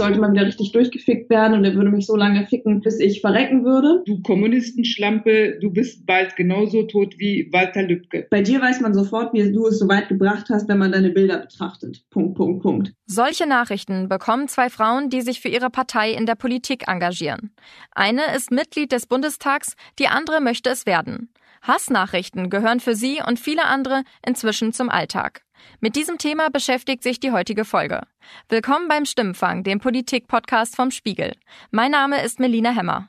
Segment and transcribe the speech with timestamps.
[0.00, 3.20] sollte mal wieder richtig durchgefickt werden und er würde mich so lange ficken, bis ich
[3.20, 4.02] verrecken würde.
[4.06, 8.26] Du Kommunistenschlampe, du bist bald genauso tot wie Walter Lübcke.
[8.30, 11.10] Bei dir weiß man sofort, wie du es so weit gebracht hast, wenn man deine
[11.10, 12.02] Bilder betrachtet.
[12.08, 12.94] Punkt, Punkt, Punkt.
[13.06, 17.50] Solche Nachrichten bekommen zwei Frauen, die sich für ihre Partei in der Politik engagieren.
[17.92, 21.28] Eine ist Mitglied des Bundestags, die andere möchte es werden.
[21.62, 25.42] Hassnachrichten gehören für sie und viele andere inzwischen zum Alltag.
[25.80, 28.00] Mit diesem Thema beschäftigt sich die heutige Folge.
[28.48, 31.34] Willkommen beim Stimmfang, dem Politik-Podcast vom Spiegel.
[31.70, 33.08] Mein Name ist Melina Hemmer.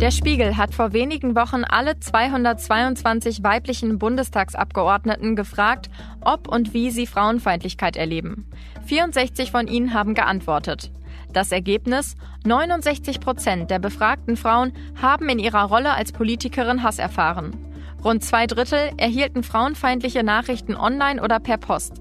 [0.00, 5.88] Der Spiegel hat vor wenigen Wochen alle 222 weiblichen Bundestagsabgeordneten gefragt,
[6.20, 8.50] ob und wie sie Frauenfeindlichkeit erleben.
[8.86, 10.90] 64 von ihnen haben geantwortet.
[11.34, 12.14] Das Ergebnis?
[12.44, 17.50] 69 Prozent der befragten Frauen haben in ihrer Rolle als Politikerin Hass erfahren.
[18.04, 21.94] Rund zwei Drittel erhielten frauenfeindliche Nachrichten online oder per Post.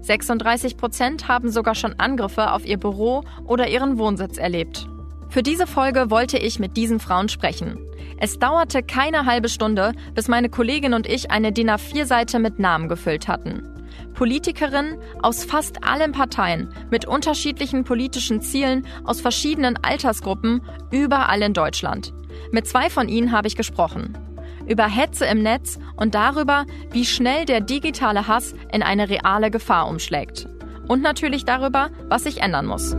[0.00, 4.88] 36 Prozent haben sogar schon Angriffe auf ihr Büro oder ihren Wohnsitz erlebt.
[5.28, 7.78] Für diese Folge wollte ich mit diesen Frauen sprechen.
[8.18, 12.88] Es dauerte keine halbe Stunde, bis meine Kollegin und ich eine DIN A4-Seite mit Namen
[12.88, 13.77] gefüllt hatten.
[14.18, 22.12] Politikerinnen aus fast allen Parteien mit unterschiedlichen politischen Zielen aus verschiedenen Altersgruppen überall in Deutschland.
[22.50, 24.18] Mit zwei von ihnen habe ich gesprochen.
[24.66, 29.86] Über Hetze im Netz und darüber, wie schnell der digitale Hass in eine reale Gefahr
[29.86, 30.48] umschlägt.
[30.88, 32.96] Und natürlich darüber, was sich ändern muss.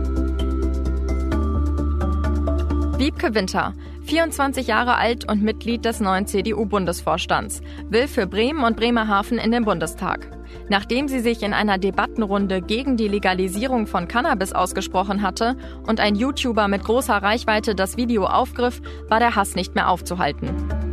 [2.98, 3.74] Wiebke Winter,
[4.10, 9.64] 24 Jahre alt und Mitglied des neuen CDU-Bundesvorstands, will für Bremen und Bremerhaven in den
[9.64, 10.28] Bundestag.
[10.68, 16.16] Nachdem sie sich in einer Debattenrunde gegen die Legalisierung von Cannabis ausgesprochen hatte und ein
[16.16, 20.89] YouTuber mit großer Reichweite das Video aufgriff, war der Hass nicht mehr aufzuhalten.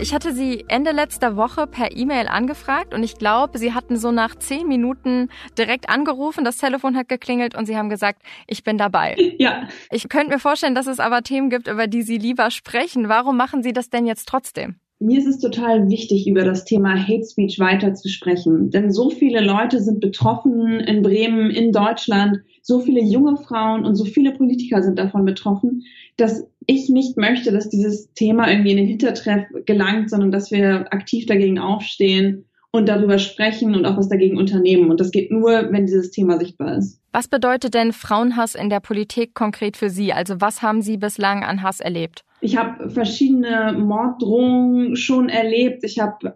[0.00, 4.10] Ich hatte sie Ende letzter Woche per E-Mail angefragt und ich glaube, sie hatten so
[4.10, 8.78] nach zehn Minuten direkt angerufen, das Telefon hat geklingelt und sie haben gesagt, ich bin
[8.78, 9.16] dabei.
[9.36, 9.68] Ja.
[9.90, 13.08] Ich könnte mir vorstellen, dass es aber Themen gibt, über die Sie lieber sprechen.
[13.08, 14.76] Warum machen Sie das denn jetzt trotzdem?
[15.04, 18.70] Mir ist es total wichtig, über das Thema Hate Speech weiter zu sprechen.
[18.70, 22.38] Denn so viele Leute sind betroffen in Bremen, in Deutschland.
[22.62, 25.82] So viele junge Frauen und so viele Politiker sind davon betroffen,
[26.16, 30.90] dass ich nicht möchte, dass dieses Thema irgendwie in den Hintertreff gelangt, sondern dass wir
[30.90, 34.90] aktiv dagegen aufstehen und darüber sprechen und auch was dagegen unternehmen.
[34.90, 37.03] Und das geht nur, wenn dieses Thema sichtbar ist.
[37.14, 40.12] Was bedeutet denn Frauenhass in der Politik konkret für Sie?
[40.12, 42.24] Also was haben Sie bislang an Hass erlebt?
[42.40, 45.84] Ich habe verschiedene Morddrohungen schon erlebt.
[45.84, 46.34] Ich habe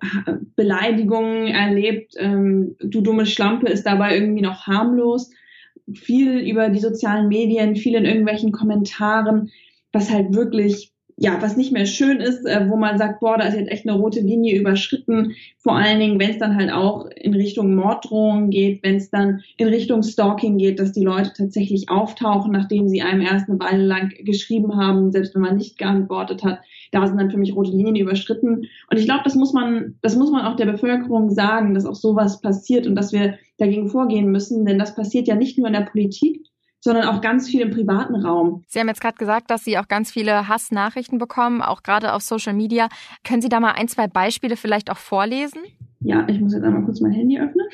[0.55, 2.15] Beleidigungen erlebt.
[2.17, 5.33] Ähm, du dumme Schlampe ist dabei irgendwie noch harmlos.
[5.95, 9.51] Viel über die sozialen Medien, viel in irgendwelchen Kommentaren,
[9.93, 13.45] was halt wirklich ja, was nicht mehr schön ist, äh, wo man sagt, boah, da
[13.45, 15.35] ist jetzt echt eine rote Linie überschritten.
[15.59, 19.41] Vor allen Dingen, wenn es dann halt auch in Richtung Morddrohungen geht, wenn es dann
[19.57, 23.85] in Richtung Stalking geht, dass die Leute tatsächlich auftauchen, nachdem sie einem erst eine Weile
[23.85, 26.61] lang geschrieben haben, selbst wenn man nicht geantwortet hat.
[26.93, 28.69] Da sind dann für mich rote Linien überschritten.
[28.89, 31.97] Und ich glaube, das muss man, das muss man auch der Bevölkerung sagen, dass auch
[31.97, 35.73] sowas passiert und dass wir dagegen vorgehen müssen, denn das passiert ja nicht nur in
[35.73, 36.47] der Politik,
[36.81, 38.65] sondern auch ganz viel im privaten Raum.
[38.69, 42.23] Sie haben jetzt gerade gesagt, dass Sie auch ganz viele Hassnachrichten bekommen, auch gerade auf
[42.23, 42.89] Social Media.
[43.25, 45.63] Können Sie da mal ein, zwei Beispiele vielleicht auch vorlesen?
[46.01, 47.67] Ja, ich muss jetzt einmal kurz mein Handy öffnen.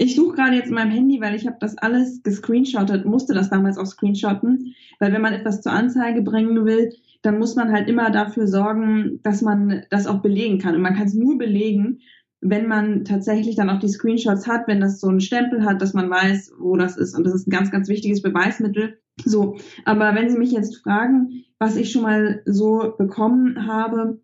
[0.00, 3.50] Ich suche gerade jetzt in meinem Handy, weil ich habe das alles gescreenshottet, musste das
[3.50, 7.88] damals auch screenshotten, weil wenn man etwas zur Anzeige bringen will, dann muss man halt
[7.88, 10.76] immer dafür sorgen, dass man das auch belegen kann.
[10.76, 11.98] Und man kann es nur belegen,
[12.40, 15.94] wenn man tatsächlich dann auch die Screenshots hat, wenn das so einen Stempel hat, dass
[15.94, 17.16] man weiß, wo das ist.
[17.16, 18.98] Und das ist ein ganz, ganz wichtiges Beweismittel.
[19.24, 24.20] So, aber wenn Sie mich jetzt fragen, was ich schon mal so bekommen habe,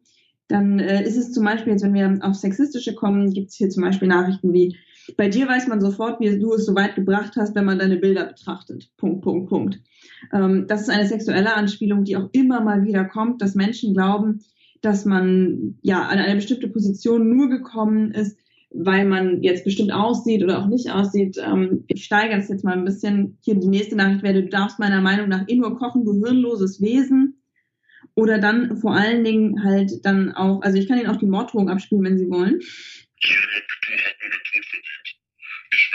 [0.48, 3.70] dann äh, ist es zum Beispiel jetzt, wenn wir auf Sexistische kommen, gibt es hier
[3.70, 4.76] zum Beispiel Nachrichten wie,
[5.16, 7.96] bei dir weiß man sofort, wie du es so weit gebracht hast, wenn man deine
[7.96, 8.90] Bilder betrachtet.
[8.96, 9.80] Punkt, Punkt, Punkt.
[10.32, 14.44] Ähm, das ist eine sexuelle Anspielung, die auch immer mal wieder kommt, dass Menschen glauben,
[14.84, 18.38] dass man ja an eine bestimmte Position nur gekommen ist,
[18.70, 21.38] weil man jetzt bestimmt aussieht oder auch nicht aussieht.
[21.38, 23.38] Ähm, ich steigere das jetzt mal ein bisschen.
[23.42, 26.80] Hier die nächste Nachricht wäre, du darfst meiner Meinung nach eh nur kochen, du hirnloses
[26.80, 27.40] Wesen.
[28.14, 31.70] Oder dann vor allen Dingen halt dann auch, also ich kann Ihnen auch die Morddrohung
[31.70, 32.60] abspielen, wenn Sie wollen.
[32.60, 33.30] Ich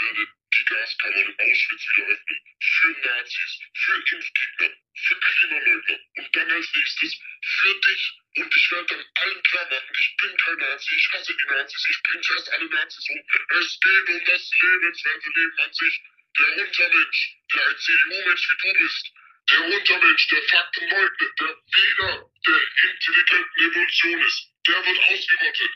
[0.00, 2.38] werde die Gaskammer in Auschwitz wieder öffnen.
[2.60, 4.70] Für Nazis, für Impfgegner,
[5.02, 5.98] für Klimaleugner.
[6.16, 10.36] Und dann als nächstes für dich und ich werde dann allen klar machen, ich bin
[10.36, 13.20] kein Nazi, ich hasse die Nazis, ich bringe fast alle Nazis um.
[13.58, 16.02] Es geht um das lebenswerte Leben an sich.
[16.38, 19.12] Der Untermensch, der ein CDU-Mensch wie du bist,
[19.50, 25.70] der Untermensch, der Fakten leugnet, der Fehler der intelligenten Evolution ist, der wird ausgerottet.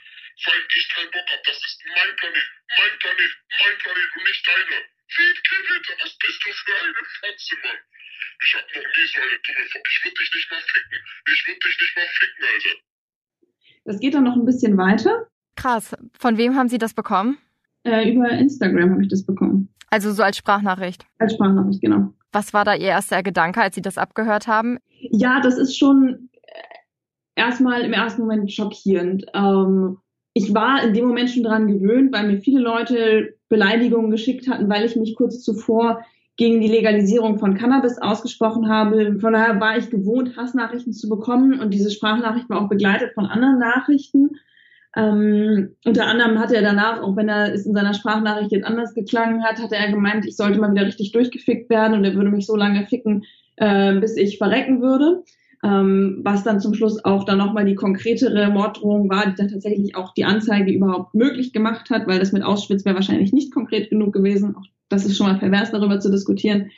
[0.46, 1.42] weil ich keinen Bock habe.
[1.44, 3.30] Das ist mein Planet, mein Planet,
[3.60, 4.82] mein Planet und nicht deiner.
[5.08, 7.80] Fied Gewitter, was bist du für eine Fotze, Mann?
[8.42, 9.88] Ich hab noch nie so eine dumme Fotze.
[9.90, 10.98] Ich würd dich nicht mal ficken.
[11.32, 12.74] Ich würd dich nicht mal ficken, Alter.
[13.84, 15.28] Das geht dann noch ein bisschen weiter.
[15.56, 15.94] Krass.
[16.18, 17.38] Von wem haben Sie das bekommen?
[17.84, 19.68] Äh, über Instagram habe ich das bekommen.
[19.90, 21.06] Also so als Sprachnachricht.
[21.18, 22.14] Als Sprachnachricht, genau.
[22.32, 24.78] Was war da Ihr erster Gedanke, als Sie das abgehört haben?
[24.88, 26.62] Ja, das ist schon äh,
[27.36, 29.26] erstmal im ersten Moment schockierend.
[29.34, 29.98] Ähm,
[30.32, 34.68] ich war in dem Moment schon daran gewöhnt, weil mir viele Leute Beleidigungen geschickt hatten,
[34.68, 36.04] weil ich mich kurz zuvor
[36.36, 39.20] gegen die Legalisierung von Cannabis ausgesprochen habe.
[39.20, 43.26] Von daher war ich gewohnt, Hassnachrichten zu bekommen und diese Sprachnachricht war auch begleitet von
[43.26, 44.30] anderen Nachrichten.
[44.96, 48.94] Ähm, unter anderem hat er danach, auch wenn er es in seiner Sprachnachricht jetzt anders
[48.94, 52.30] geklangen hat, hat er gemeint, ich sollte mal wieder richtig durchgefickt werden und er würde
[52.30, 53.24] mich so lange ficken,
[53.56, 55.22] äh, bis ich verrecken würde.
[55.64, 59.96] Ähm, was dann zum Schluss auch dann nochmal die konkretere Morddrohung war, die dann tatsächlich
[59.96, 63.88] auch die Anzeige überhaupt möglich gemacht hat, weil das mit Auschwitz wäre wahrscheinlich nicht konkret
[63.88, 64.54] genug gewesen.
[64.56, 66.70] Auch das ist schon mal pervers, darüber zu diskutieren.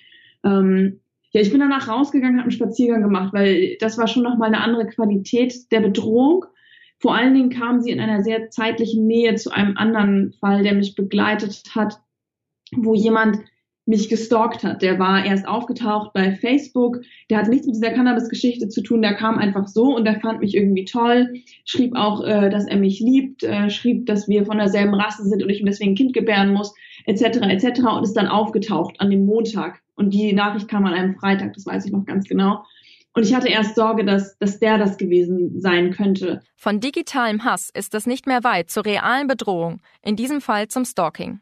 [0.44, 1.00] Ähm,
[1.32, 4.62] ja, ich bin danach rausgegangen, habe einen Spaziergang gemacht, weil das war schon nochmal eine
[4.62, 6.46] andere Qualität der Bedrohung
[6.98, 10.74] vor allen Dingen kam sie in einer sehr zeitlichen Nähe zu einem anderen Fall, der
[10.74, 12.00] mich begleitet hat,
[12.72, 13.38] wo jemand
[13.86, 14.82] mich gestalkt hat.
[14.82, 17.00] Der war erst aufgetaucht bei Facebook.
[17.30, 19.00] Der hat nichts mit dieser Cannabis-Geschichte zu tun.
[19.00, 21.32] Der kam einfach so und der fand mich irgendwie toll.
[21.64, 23.44] Schrieb auch, äh, dass er mich liebt.
[23.44, 26.52] Äh, schrieb, dass wir von derselben Rasse sind und ich ihm deswegen ein Kind gebären
[26.52, 26.74] muss,
[27.06, 27.38] etc.
[27.42, 27.80] etc.
[27.96, 29.80] Und ist dann aufgetaucht an dem Montag.
[29.94, 31.54] Und die Nachricht kam an einem Freitag.
[31.54, 32.64] Das weiß ich noch ganz genau.
[33.16, 36.42] Und ich hatte erst Sorge, dass, dass der das gewesen sein könnte.
[36.54, 40.84] Von digitalem Hass ist es nicht mehr weit zur realen Bedrohung, in diesem Fall zum
[40.84, 41.40] Stalking.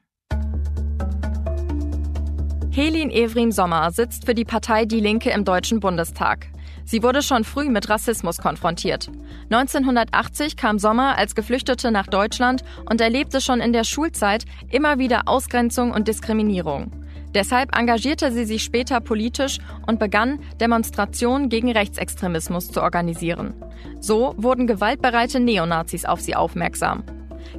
[2.74, 6.48] Helin Evrim Sommer sitzt für die Partei Die Linke im Deutschen Bundestag.
[6.84, 9.12] Sie wurde schon früh mit Rassismus konfrontiert.
[9.48, 15.28] 1980 kam Sommer als Geflüchtete nach Deutschland und erlebte schon in der Schulzeit immer wieder
[15.28, 16.90] Ausgrenzung und Diskriminierung.
[17.32, 23.54] Deshalb engagierte sie sich später politisch und begann, Demonstrationen gegen Rechtsextremismus zu organisieren.
[24.00, 27.04] So wurden gewaltbereite Neonazis auf sie aufmerksam.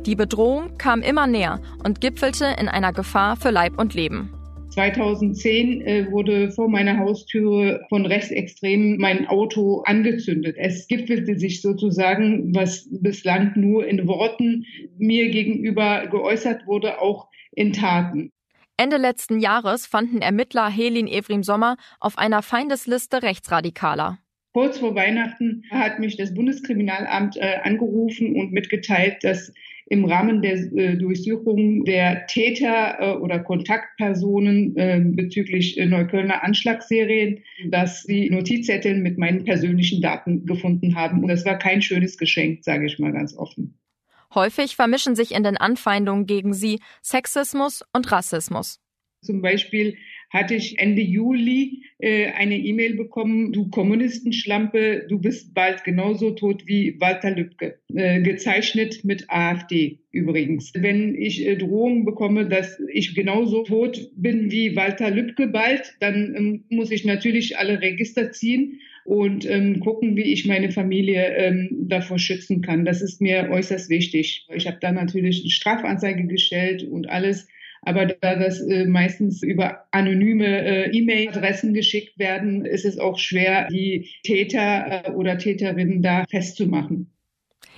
[0.06, 4.35] Die Bedrohung kam immer näher und gipfelte in einer Gefahr für Leib und Leben.
[4.76, 10.58] 2010 äh, wurde vor meiner Haustüre von Rechtsextremen mein Auto angezündet.
[10.60, 14.66] Es gipfelte sich sozusagen, was bislang nur in Worten
[14.98, 18.32] mir gegenüber geäußert wurde, auch in Taten.
[18.76, 24.20] Ende letzten Jahres fanden Ermittler Helin Evrim Sommer auf einer Feindesliste Rechtsradikaler.
[24.52, 29.54] Kurz vor Weihnachten hat mich das Bundeskriminalamt äh, angerufen und mitgeteilt, dass
[29.88, 37.44] im Rahmen der äh, Durchsuchung der Täter äh, oder Kontaktpersonen äh, bezüglich äh, Neuköllner Anschlagsserien,
[37.70, 41.22] dass sie Notizzettel mit meinen persönlichen Daten gefunden haben.
[41.22, 43.78] Und das war kein schönes Geschenk, sage ich mal ganz offen.
[44.34, 48.80] Häufig vermischen sich in den Anfeindungen gegen sie Sexismus und Rassismus.
[49.22, 49.98] Zum Beispiel
[50.36, 56.68] hatte ich Ende Juli äh, eine E-Mail bekommen, du Kommunistenschlampe, du bist bald genauso tot
[56.68, 57.80] wie Walter Lübcke.
[57.94, 60.74] Äh, gezeichnet mit AfD übrigens.
[60.76, 66.36] Wenn ich äh, Drohungen bekomme, dass ich genauso tot bin wie Walter Lübcke bald, dann
[66.36, 71.86] ähm, muss ich natürlich alle Register ziehen und ähm, gucken, wie ich meine Familie ähm,
[71.88, 72.84] davor schützen kann.
[72.84, 74.46] Das ist mir äußerst wichtig.
[74.54, 77.48] Ich habe da natürlich eine Strafanzeige gestellt und alles.
[77.86, 83.68] Aber da das äh, meistens über anonyme äh, E-Mail-Adressen geschickt werden, ist es auch schwer,
[83.70, 87.12] die Täter äh, oder Täterinnen da festzumachen.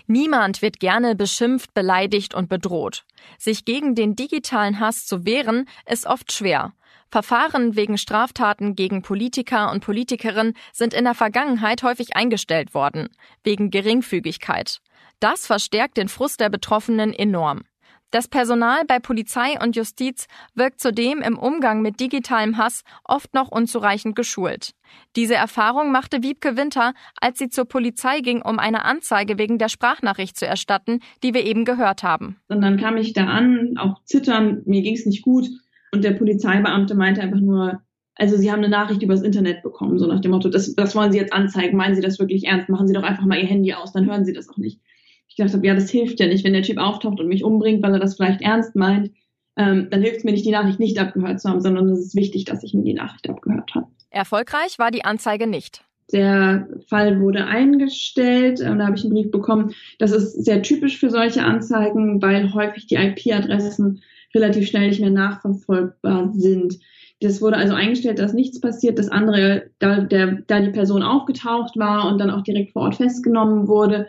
[0.08, 3.04] Niemand wird gerne beschimpft, beleidigt und bedroht.
[3.38, 6.74] Sich gegen den digitalen Hass zu wehren, ist oft schwer.
[7.10, 13.10] Verfahren wegen Straftaten gegen Politiker und Politikerinnen sind in der Vergangenheit häufig eingestellt worden,
[13.44, 14.80] wegen Geringfügigkeit.
[15.20, 17.64] Das verstärkt den Frust der Betroffenen enorm.
[18.10, 23.50] Das Personal bei Polizei und Justiz wirkt zudem im Umgang mit digitalem Hass oft noch
[23.50, 24.72] unzureichend geschult.
[25.18, 29.68] Diese Erfahrung machte Wiebke Winter, als sie zur Polizei ging, um eine Anzeige wegen der
[29.68, 32.38] Sprachnachricht zu erstatten, die wir eben gehört haben.
[32.48, 35.50] Und dann kam ich da an, auch zittern, mir ging es nicht gut.
[35.92, 37.82] Und der Polizeibeamte meinte einfach nur,
[38.16, 41.12] also Sie haben eine Nachricht übers Internet bekommen, so nach dem Motto, das, das wollen
[41.12, 43.74] Sie jetzt anzeigen, meinen Sie das wirklich ernst, machen Sie doch einfach mal Ihr Handy
[43.74, 44.97] aus, dann hören Sie das auch nicht ich
[45.38, 47.94] gedacht habe, ja, das hilft ja nicht, wenn der Typ auftaucht und mich umbringt, weil
[47.94, 49.12] er das vielleicht ernst meint,
[49.58, 52.16] ähm, dann hilft es mir nicht, die Nachricht nicht abgehört zu haben, sondern es ist
[52.16, 53.88] wichtig, dass ich mir die Nachricht abgehört habe.
[54.10, 55.84] Erfolgreich war die Anzeige nicht.
[56.14, 59.74] Der Fall wurde eingestellt und da habe ich einen Brief bekommen.
[60.00, 64.02] Das ist sehr typisch für solche Anzeigen, weil häufig die IP-Adressen
[64.34, 66.80] relativ schnell nicht mehr nachverfolgbar sind.
[67.20, 69.00] Das wurde also eingestellt, dass nichts passiert.
[69.00, 72.96] Das andere, da, der, da die Person aufgetaucht war und dann auch direkt vor Ort
[72.96, 74.08] festgenommen wurde,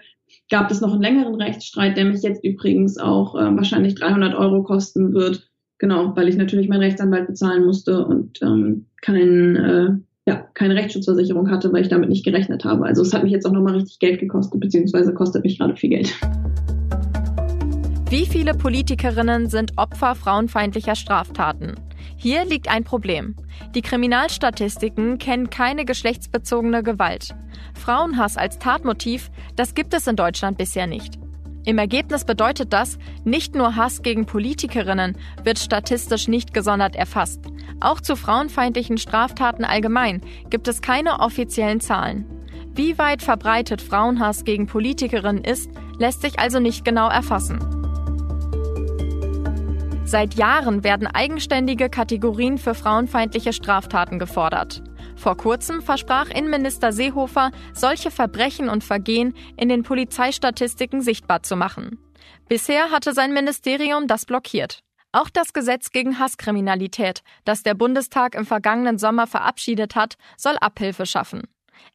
[0.50, 4.62] gab es noch einen längeren Rechtsstreit, der mich jetzt übrigens auch äh, wahrscheinlich 300 Euro
[4.62, 5.48] kosten wird.
[5.78, 9.90] Genau, weil ich natürlich meinen Rechtsanwalt bezahlen musste und ähm, kein, äh,
[10.26, 12.84] ja, keine Rechtsschutzversicherung hatte, weil ich damit nicht gerechnet habe.
[12.84, 15.90] Also es hat mich jetzt auch nochmal richtig Geld gekostet, beziehungsweise kostet mich gerade viel
[15.90, 16.14] Geld.
[18.10, 21.74] Wie viele Politikerinnen sind Opfer frauenfeindlicher Straftaten?
[22.16, 23.34] Hier liegt ein Problem.
[23.74, 27.34] Die Kriminalstatistiken kennen keine geschlechtsbezogene Gewalt.
[27.74, 31.18] Frauenhass als Tatmotiv, das gibt es in Deutschland bisher nicht.
[31.64, 37.40] Im Ergebnis bedeutet das, nicht nur Hass gegen Politikerinnen wird statistisch nicht gesondert erfasst.
[37.80, 42.24] Auch zu frauenfeindlichen Straftaten allgemein gibt es keine offiziellen Zahlen.
[42.74, 47.58] Wie weit verbreitet Frauenhass gegen Politikerinnen ist, lässt sich also nicht genau erfassen.
[50.08, 54.82] Seit Jahren werden eigenständige Kategorien für frauenfeindliche Straftaten gefordert.
[55.16, 61.98] Vor kurzem versprach Innenminister Seehofer, solche Verbrechen und Vergehen in den Polizeistatistiken sichtbar zu machen.
[62.48, 64.82] Bisher hatte sein Ministerium das blockiert.
[65.12, 71.04] Auch das Gesetz gegen Hasskriminalität, das der Bundestag im vergangenen Sommer verabschiedet hat, soll Abhilfe
[71.04, 71.42] schaffen.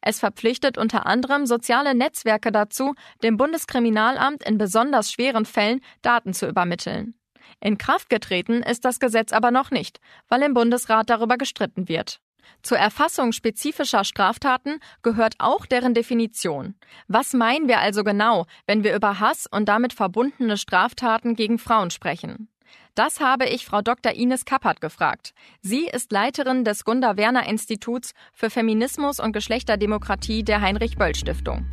[0.00, 2.94] Es verpflichtet unter anderem soziale Netzwerke dazu,
[3.24, 7.14] dem Bundeskriminalamt in besonders schweren Fällen Daten zu übermitteln.
[7.60, 12.20] In Kraft getreten ist das Gesetz aber noch nicht, weil im Bundesrat darüber gestritten wird.
[12.62, 16.74] Zur Erfassung spezifischer Straftaten gehört auch deren Definition.
[17.08, 21.90] Was meinen wir also genau, wenn wir über Hass und damit verbundene Straftaten gegen Frauen
[21.90, 22.48] sprechen?
[22.94, 24.12] Das habe ich Frau Dr.
[24.12, 25.34] Ines Kappert gefragt.
[25.60, 31.66] Sie ist Leiterin des Gunda Werner Instituts für Feminismus und Geschlechterdemokratie der Heinrich Böll Stiftung.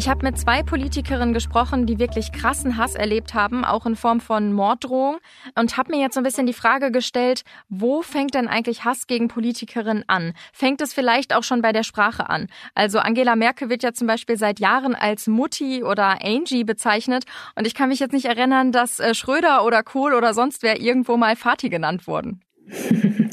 [0.00, 4.20] Ich habe mit zwei Politikerinnen gesprochen, die wirklich krassen Hass erlebt haben, auch in Form
[4.20, 5.18] von Morddrohung.
[5.56, 9.06] Und habe mir jetzt so ein bisschen die Frage gestellt, wo fängt denn eigentlich Hass
[9.06, 10.32] gegen Politikerinnen an?
[10.54, 12.46] Fängt es vielleicht auch schon bei der Sprache an?
[12.74, 17.24] Also Angela Merkel wird ja zum Beispiel seit Jahren als Mutti oder Angie bezeichnet.
[17.54, 20.80] Und ich kann mich jetzt nicht erinnern, dass äh, Schröder oder Kohl oder sonst wer
[20.80, 22.40] irgendwo mal Fati genannt wurden.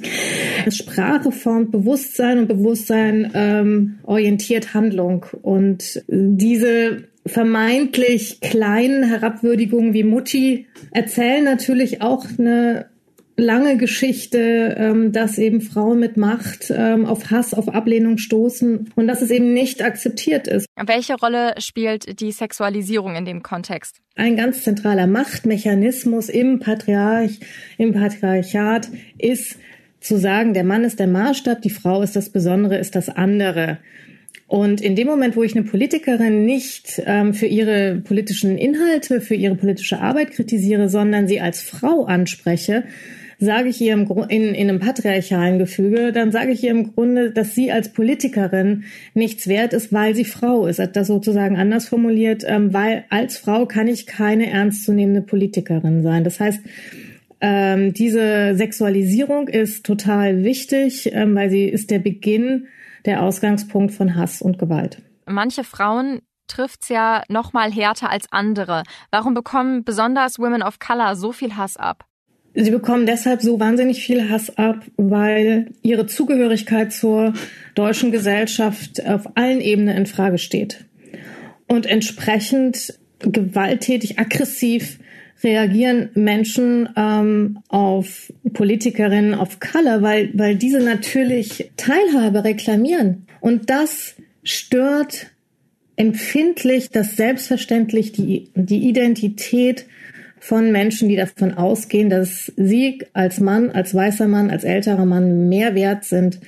[0.69, 5.25] Sprache formt Bewusstsein und Bewusstsein ähm, orientiert Handlung.
[5.41, 12.87] Und diese vermeintlich kleinen Herabwürdigungen wie Mutti erzählen natürlich auch eine
[13.37, 19.07] lange Geschichte, ähm, dass eben Frauen mit Macht ähm, auf Hass, auf Ablehnung stoßen und
[19.07, 20.65] dass es eben nicht akzeptiert ist.
[20.75, 24.01] Welche Rolle spielt die Sexualisierung in dem Kontext?
[24.15, 27.39] Ein ganz zentraler Machtmechanismus im Patriarch,
[27.77, 29.57] im Patriarchat ist
[29.99, 33.79] zu sagen, der Mann ist der Maßstab, die Frau ist das Besondere, ist das andere.
[34.47, 39.35] Und in dem Moment, wo ich eine Politikerin nicht ähm, für ihre politischen Inhalte, für
[39.35, 42.85] ihre politische Arbeit kritisiere, sondern sie als Frau anspreche,
[43.39, 47.31] sage ich ihr im in, in einem patriarchalen Gefüge, dann sage ich ihr im Grunde,
[47.31, 50.79] dass sie als Politikerin nichts wert ist, weil sie Frau ist.
[50.93, 56.23] Das sozusagen anders formuliert, ähm, weil als Frau kann ich keine ernstzunehmende Politikerin sein.
[56.23, 56.61] Das heißt,
[57.39, 62.67] ähm, diese Sexualisierung ist total wichtig, ähm, weil sie ist der Beginn,
[63.05, 65.01] der Ausgangspunkt von Hass und Gewalt.
[65.25, 68.83] Manche Frauen trifft's ja noch mal härter als andere.
[69.11, 72.05] Warum bekommen besonders Women of Color so viel Hass ab?
[72.53, 77.33] Sie bekommen deshalb so wahnsinnig viel Hass ab, weil ihre Zugehörigkeit zur
[77.75, 80.85] deutschen Gesellschaft auf allen Ebenen in Frage steht.
[81.67, 84.99] Und entsprechend gewalttätig, aggressiv
[85.43, 93.27] reagieren Menschen ähm, auf Politikerinnen of Color, weil, weil diese natürlich Teilhabe reklamieren.
[93.39, 95.27] Und das stört
[95.95, 99.85] empfindlich, das selbstverständlich die, die Identität
[100.39, 105.49] von Menschen, die davon ausgehen, dass sie als Mann, als weißer Mann, als älterer Mann
[105.49, 106.39] mehr wert sind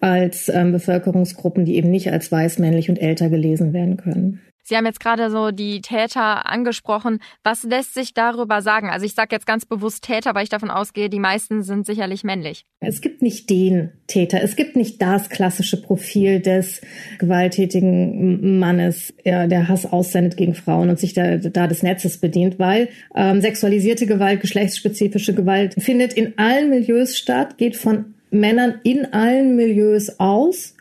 [0.00, 4.40] als ähm, Bevölkerungsgruppen, die eben nicht als weiß, männlich und älter gelesen werden können.
[4.70, 7.18] Sie haben jetzt gerade so die Täter angesprochen.
[7.42, 8.88] Was lässt sich darüber sagen?
[8.88, 12.22] Also ich sage jetzt ganz bewusst Täter, weil ich davon ausgehe, die meisten sind sicherlich
[12.22, 12.64] männlich.
[12.78, 14.40] Es gibt nicht den Täter.
[14.44, 16.82] Es gibt nicht das klassische Profil des
[17.18, 22.90] gewalttätigen Mannes, der Hass aussendet gegen Frauen und sich da, da des Netzes bedient, weil
[23.16, 29.56] ähm, sexualisierte Gewalt, geschlechtsspezifische Gewalt findet in allen Milieus statt, geht von Männern in allen
[29.56, 30.76] Milieus aus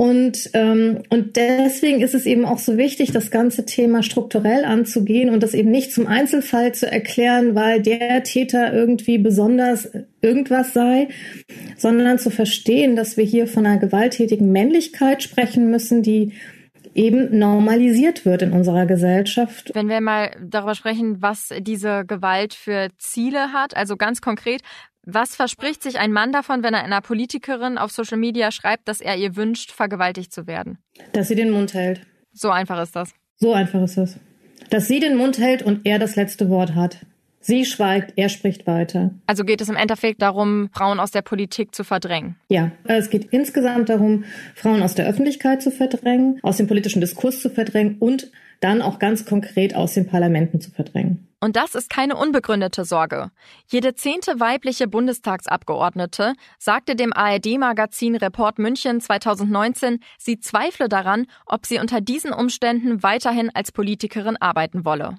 [0.00, 5.28] und, ähm, und deswegen ist es eben auch so wichtig, das ganze Thema strukturell anzugehen
[5.28, 9.90] und das eben nicht zum Einzelfall zu erklären, weil der Täter irgendwie besonders
[10.22, 11.08] irgendwas sei,
[11.76, 16.32] sondern zu verstehen, dass wir hier von einer gewalttätigen Männlichkeit sprechen müssen, die
[16.94, 19.70] eben normalisiert wird in unserer Gesellschaft.
[19.74, 24.62] Wenn wir mal darüber sprechen, was diese Gewalt für Ziele hat, also ganz konkret,
[25.04, 29.00] was verspricht sich ein Mann davon, wenn er einer Politikerin auf Social Media schreibt, dass
[29.00, 30.78] er ihr wünscht, vergewaltigt zu werden?
[31.12, 32.02] Dass sie den Mund hält.
[32.32, 33.12] So einfach ist das.
[33.36, 34.18] So einfach ist das.
[34.68, 36.98] Dass sie den Mund hält und er das letzte Wort hat.
[37.40, 39.12] Sie schweigt, er spricht weiter.
[39.26, 42.36] Also geht es im Endeffekt darum, Frauen aus der Politik zu verdrängen?
[42.48, 47.40] Ja, es geht insgesamt darum, Frauen aus der Öffentlichkeit zu verdrängen, aus dem politischen Diskurs
[47.40, 48.30] zu verdrängen und
[48.60, 51.26] dann auch ganz konkret aus den Parlamenten zu verdrängen.
[51.40, 53.30] Und das ist keine unbegründete Sorge.
[53.68, 61.78] Jede zehnte weibliche Bundestagsabgeordnete sagte dem ARD-Magazin Report München 2019, sie zweifle daran, ob sie
[61.78, 65.18] unter diesen Umständen weiterhin als Politikerin arbeiten wolle.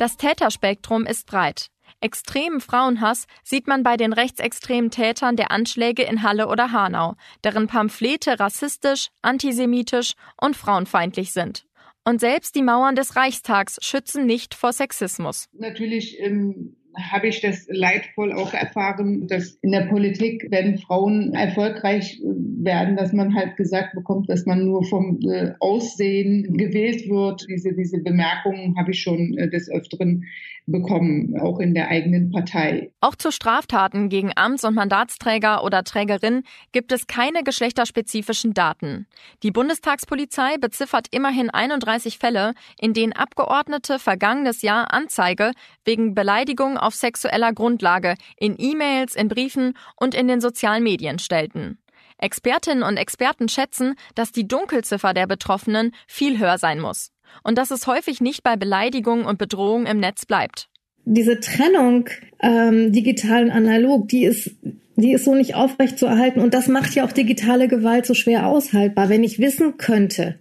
[0.00, 1.66] Das Täterspektrum ist breit.
[2.00, 7.66] Extremen Frauenhass sieht man bei den rechtsextremen Tätern der Anschläge in Halle oder Hanau, deren
[7.66, 11.66] Pamphlete rassistisch, antisemitisch und frauenfeindlich sind.
[12.02, 15.50] Und selbst die Mauern des Reichstags schützen nicht vor Sexismus.
[15.52, 22.20] Natürlich ähm, habe ich das leidvoll auch erfahren, dass in der Politik, wenn Frauen erfolgreich
[22.22, 27.46] werden, dass man halt gesagt bekommt, dass man nur vom äh, Aussehen gewählt wird.
[27.48, 30.24] Diese, diese Bemerkungen habe ich schon äh, des Öfteren
[30.70, 32.92] bekommen, auch in der eigenen Partei.
[33.00, 39.06] Auch zu Straftaten gegen Amts- und Mandatsträger oder Trägerin gibt es keine geschlechterspezifischen Daten.
[39.42, 45.52] Die Bundestagspolizei beziffert immerhin 31 Fälle, in denen Abgeordnete vergangenes Jahr Anzeige
[45.84, 51.78] wegen Beleidigung auf sexueller Grundlage in E-Mails, in Briefen und in den sozialen Medien stellten.
[52.18, 57.12] Expertinnen und Experten schätzen, dass die Dunkelziffer der Betroffenen viel höher sein muss
[57.42, 60.68] und dass es häufig nicht bei Beleidigung und Bedrohung im Netz bleibt.
[61.04, 62.08] Diese Trennung
[62.40, 64.50] ähm, digital und analog, die ist,
[64.96, 68.14] die ist so nicht aufrecht zu erhalten und das macht ja auch digitale Gewalt so
[68.14, 69.08] schwer aushaltbar.
[69.08, 70.38] Wenn ich wissen könnte,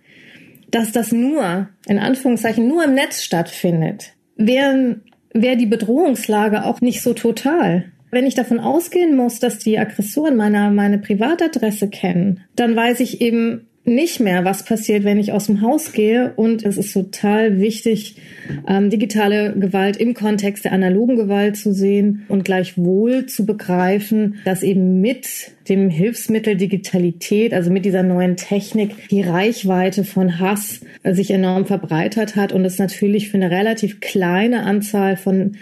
[0.72, 7.14] dass das nur, in Anführungszeichen, nur im Netz stattfindet, wäre die Bedrohungslage auch nicht so
[7.14, 7.92] total.
[8.12, 13.22] Wenn ich davon ausgehen muss, dass die Aggressoren meiner, meine Privatadresse kennen, dann weiß ich
[13.22, 16.34] eben nicht mehr, was passiert, wenn ich aus dem Haus gehe.
[16.36, 18.16] Und es ist total wichtig,
[18.68, 24.64] ähm, digitale Gewalt im Kontext der analogen Gewalt zu sehen und gleichwohl zu begreifen, dass
[24.64, 25.28] eben mit
[25.68, 32.36] dem Hilfsmittel Digitalität, also mit dieser neuen Technik, die Reichweite von Hass sich enorm verbreitert
[32.36, 35.58] hat und es natürlich für eine relativ kleine Anzahl von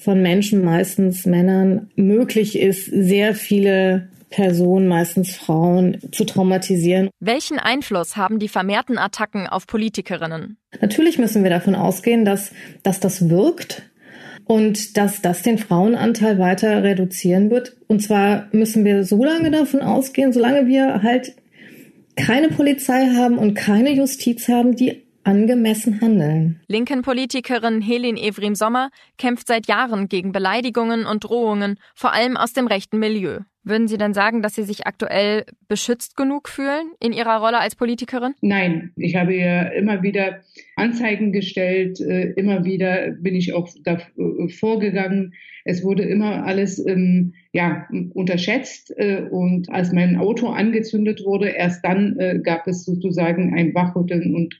[0.00, 7.10] von Menschen, meistens Männern, möglich ist, sehr viele Personen, meistens Frauen, zu traumatisieren.
[7.20, 10.56] Welchen Einfluss haben die vermehrten Attacken auf Politikerinnen?
[10.80, 13.82] Natürlich müssen wir davon ausgehen, dass, dass das wirkt
[14.44, 17.76] und dass das den Frauenanteil weiter reduzieren wird.
[17.88, 21.34] Und zwar müssen wir so lange davon ausgehen, solange wir halt
[22.16, 26.60] keine Polizei haben und keine Justiz haben, die angemessen handeln.
[26.66, 32.52] Linken Politikerin Helin Evrim Sommer kämpft seit Jahren gegen Beleidigungen und Drohungen, vor allem aus
[32.52, 33.40] dem rechten Milieu.
[33.62, 37.76] Würden Sie denn sagen, dass Sie sich aktuell beschützt genug fühlen in Ihrer Rolle als
[37.76, 38.34] Politikerin?
[38.40, 40.40] Nein, ich habe ja immer wieder
[40.80, 45.34] Anzeigen gestellt, äh, immer wieder bin ich auch da äh, vorgegangen.
[45.64, 51.84] Es wurde immer alles ähm, ja, unterschätzt äh, und als mein Auto angezündet wurde, erst
[51.84, 54.56] dann gab es sozusagen ein Wachrütteln und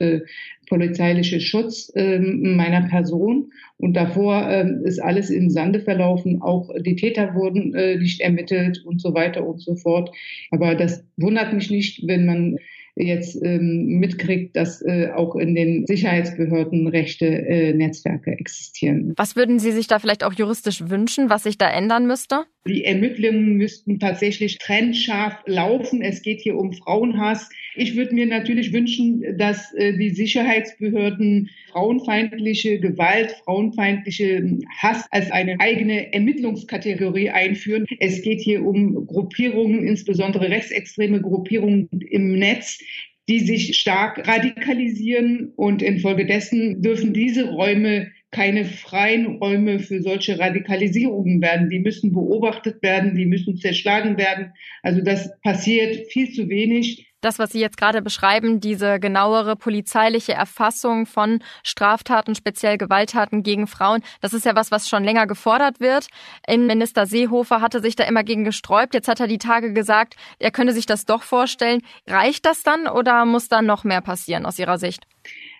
[0.68, 6.42] polizeiliche Schutz äh, meiner Person und davor äh, ist alles im Sande verlaufen.
[6.42, 10.10] Auch die Täter wurden nicht ermittelt und so weiter und so fort.
[10.50, 12.56] Aber das wundert mich nicht, wenn man
[13.00, 19.14] jetzt ähm, mitkriegt, dass äh, auch in den Sicherheitsbehörden rechte äh, Netzwerke existieren.
[19.16, 22.44] Was würden Sie sich da vielleicht auch juristisch wünschen, was sich da ändern müsste?
[22.66, 26.02] Die Ermittlungen müssten tatsächlich trennscharf laufen.
[26.02, 27.48] Es geht hier um Frauenhass.
[27.74, 35.60] Ich würde mir natürlich wünschen, dass äh, die Sicherheitsbehörden frauenfeindliche Gewalt, frauenfeindliche Hass als eine
[35.60, 37.86] eigene Ermittlungskategorie einführen.
[37.98, 42.80] Es geht hier um Gruppierungen, insbesondere rechtsextreme Gruppierungen im Netz,
[43.28, 51.42] die sich stark radikalisieren und infolgedessen dürfen diese Räume keine freien Räume für solche Radikalisierungen
[51.42, 51.68] werden.
[51.68, 54.52] Die müssen beobachtet werden, die müssen zerschlagen werden.
[54.82, 57.09] Also das passiert viel zu wenig.
[57.20, 63.66] Das, was Sie jetzt gerade beschreiben, diese genauere polizeiliche Erfassung von Straftaten, speziell Gewalttaten gegen
[63.66, 66.08] Frauen, das ist ja was, was schon länger gefordert wird.
[66.46, 68.94] Innenminister Seehofer hatte sich da immer gegen gesträubt.
[68.94, 71.82] Jetzt hat er die Tage gesagt, er könne sich das doch vorstellen.
[72.06, 75.06] Reicht das dann oder muss da noch mehr passieren aus Ihrer Sicht?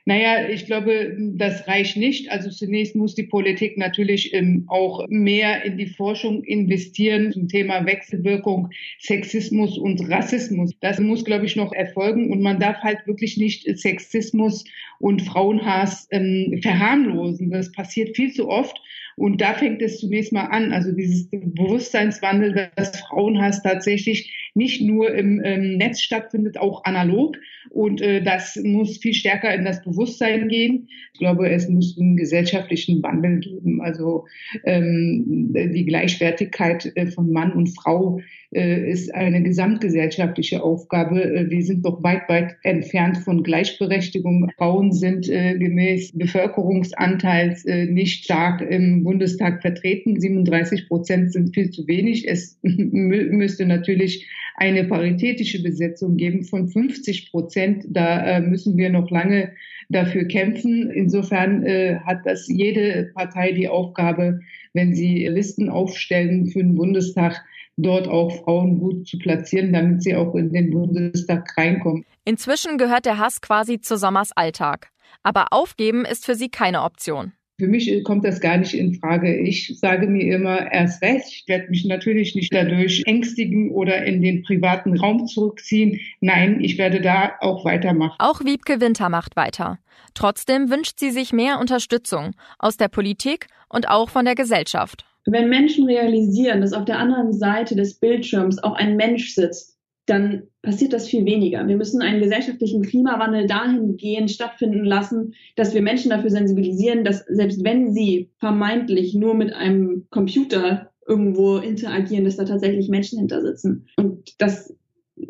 [0.07, 2.31] Naja, ich glaube, das reicht nicht.
[2.31, 7.85] Also zunächst muss die Politik natürlich ähm, auch mehr in die Forschung investieren zum Thema
[7.87, 10.73] Wechselwirkung Sexismus und Rassismus.
[10.81, 14.65] Das muss, glaube ich, noch erfolgen und man darf halt wirklich nicht Sexismus
[14.99, 17.51] und Frauenhass ähm, verharmlosen.
[17.51, 18.81] Das passiert viel zu oft
[19.17, 20.73] und da fängt es zunächst mal an.
[20.73, 27.37] Also dieses Bewusstseinswandel, dass Frauenhass tatsächlich nicht nur im, im Netz stattfindet, auch analog.
[27.71, 30.89] Und äh, das muss viel stärker in das Bewusstsein gehen.
[31.13, 33.81] Ich glaube, es muss einen gesellschaftlichen Wandel geben.
[33.81, 34.27] Also
[34.65, 38.21] ähm, die Gleichwertigkeit äh, von Mann und Frau
[38.53, 41.23] äh, ist eine gesamtgesellschaftliche Aufgabe.
[41.23, 44.51] Äh, wir sind doch weit, weit entfernt von Gleichberechtigung.
[44.57, 50.21] Frauen sind äh, gemäß Bevölkerungsanteils äh, nicht stark im Bundestag vertreten.
[50.21, 52.29] 37 Prozent sind viel zu wenig.
[52.29, 57.85] Es müsste natürlich eine paritätische Besetzung geben von 50 Prozent.
[57.89, 59.53] Da äh, müssen wir noch lange
[59.89, 60.91] dafür kämpfen.
[60.91, 64.41] Insofern äh, hat das jede Partei die Aufgabe,
[64.73, 67.43] wenn sie Listen aufstellen für den Bundestag,
[67.77, 72.05] dort auch Frauen gut zu platzieren, damit sie auch in den Bundestag reinkommen.
[72.25, 74.91] Inzwischen gehört der Hass quasi zu Sommers Alltag.
[75.23, 77.33] Aber aufgeben ist für sie keine Option.
[77.61, 79.37] Für mich kommt das gar nicht in Frage.
[79.37, 81.27] Ich sage mir immer erst recht.
[81.29, 86.01] Ich werde mich natürlich nicht dadurch ängstigen oder in den privaten Raum zurückziehen.
[86.23, 88.17] Nein, ich werde da auch weitermachen.
[88.19, 89.79] Auch Wiebke Winter macht weiter.
[90.15, 95.05] Trotzdem wünscht sie sich mehr Unterstützung aus der Politik und auch von der Gesellschaft.
[95.27, 100.45] Wenn Menschen realisieren, dass auf der anderen Seite des Bildschirms auch ein Mensch sitzt, dann
[100.63, 101.67] passiert das viel weniger.
[101.67, 107.65] Wir müssen einen gesellschaftlichen Klimawandel dahingehend stattfinden lassen, dass wir Menschen dafür sensibilisieren, dass selbst
[107.65, 113.87] wenn sie vermeintlich nur mit einem Computer irgendwo interagieren, dass da tatsächlich Menschen hinter sitzen.
[113.97, 114.75] Und dass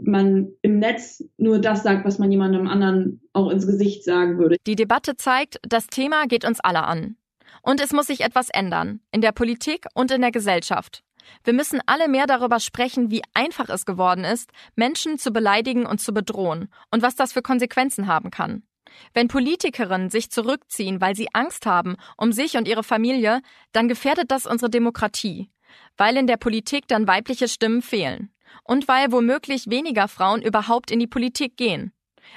[0.02, 4.56] man im Netz nur das sagt, was man jemandem anderen auch ins Gesicht sagen würde.
[4.66, 7.16] Die Debatte zeigt, das Thema geht uns alle an.
[7.62, 11.02] Und es muss sich etwas ändern, in der Politik und in der Gesellschaft.
[11.44, 16.00] Wir müssen alle mehr darüber sprechen, wie einfach es geworden ist, Menschen zu beleidigen und
[16.00, 18.62] zu bedrohen und was das für Konsequenzen haben kann.
[19.14, 23.40] Wenn Politikerinnen sich zurückziehen, weil sie Angst haben um sich und ihre Familie,
[23.72, 25.50] dann gefährdet das unsere Demokratie,
[25.96, 28.33] weil in der Politik dann weibliche Stimmen fehlen
[28.64, 31.92] und weil womöglich weniger Frauen überhaupt in die Politik gehen.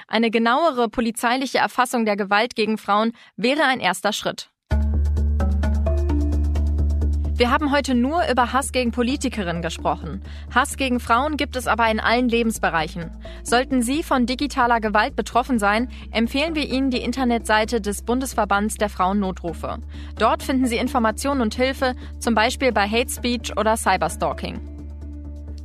[0.08, 4.50] Eine genauere polizeiliche Erfassung der Gewalt gegen Frauen wäre ein erster Schritt.
[7.36, 10.22] Wir haben heute nur über Hass gegen Politikerinnen gesprochen.
[10.54, 13.10] Hass gegen Frauen gibt es aber in allen Lebensbereichen.
[13.42, 18.88] Sollten Sie von digitaler Gewalt betroffen sein, empfehlen wir Ihnen die Internetseite des Bundesverbands der
[18.88, 19.78] Frauennotrufe.
[20.16, 24.73] Dort finden Sie Informationen und Hilfe, zum Beispiel bei Hate Speech oder Cyberstalking.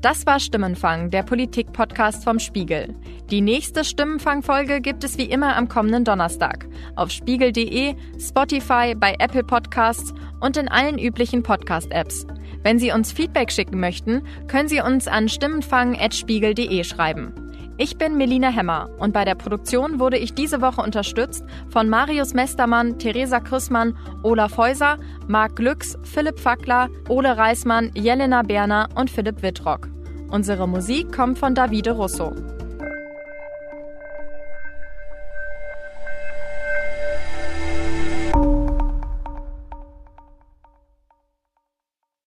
[0.02, 2.96] Das war Stimmenfang, der Politik-Podcast vom Spiegel.
[3.30, 9.44] Die nächste Stimmenfang-Folge gibt es wie immer am kommenden Donnerstag auf spiegel.de, Spotify, bei Apple
[9.44, 12.26] Podcasts und in allen üblichen Podcast-Apps.
[12.64, 17.49] Wenn Sie uns Feedback schicken möchten, können Sie uns an stimmenfang.spiegel.de schreiben.
[17.82, 22.34] Ich bin Melina Hemmer und bei der Produktion wurde ich diese Woche unterstützt von Marius
[22.34, 24.98] Mestermann, Theresa Krüssmann, Olaf Häuser,
[25.30, 29.88] Marc Glücks, Philipp Fackler, Ole Reismann, Jelena Berner und Philipp Wittrock.
[30.30, 32.34] Unsere Musik kommt von Davide Russo.